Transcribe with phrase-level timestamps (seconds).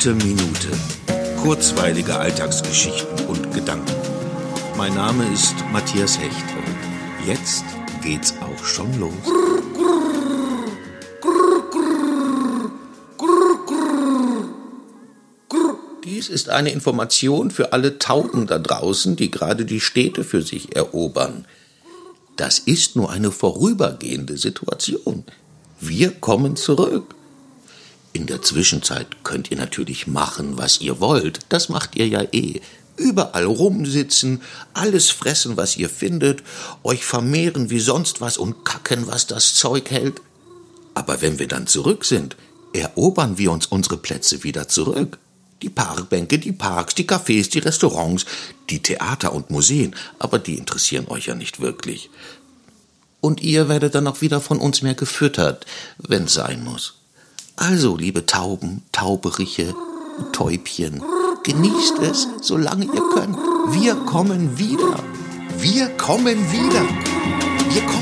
[0.00, 0.68] Gute Minute.
[1.42, 3.96] Kurzweilige Alltagsgeschichten und Gedanken.
[4.76, 7.64] Mein Name ist Matthias Hecht und jetzt
[8.00, 9.12] geht's auch schon los.
[16.04, 20.76] Dies ist eine Information für alle Tauben da draußen, die gerade die Städte für sich
[20.76, 21.44] erobern.
[22.36, 25.24] Das ist nur eine vorübergehende Situation.
[25.80, 27.16] Wir kommen zurück.
[28.18, 31.38] In der Zwischenzeit könnt ihr natürlich machen, was ihr wollt.
[31.50, 32.60] Das macht ihr ja eh.
[32.96, 34.42] Überall rumsitzen,
[34.74, 36.42] alles fressen, was ihr findet,
[36.82, 40.20] euch vermehren wie sonst was und kacken, was das Zeug hält.
[40.94, 42.34] Aber wenn wir dann zurück sind,
[42.72, 45.20] erobern wir uns unsere Plätze wieder zurück.
[45.62, 48.26] Die Parkbänke, die Parks, die Cafés, die Restaurants,
[48.68, 52.10] die Theater und Museen, aber die interessieren euch ja nicht wirklich.
[53.20, 55.66] Und ihr werdet dann auch wieder von uns mehr gefüttert,
[55.98, 56.97] wenn's sein muss.
[57.58, 59.74] Also, liebe Tauben, Tauberiche,
[60.32, 61.02] Täubchen,
[61.42, 63.36] genießt es, solange ihr könnt.
[63.70, 65.02] Wir kommen wieder.
[65.58, 66.82] Wir kommen wieder.
[67.72, 67.97] Wir kommen.